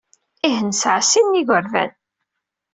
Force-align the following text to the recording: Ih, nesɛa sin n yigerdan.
Ih, 0.47 0.57
nesɛa 0.67 0.99
sin 1.01 1.27
n 1.31 1.37
yigerdan. 1.37 1.91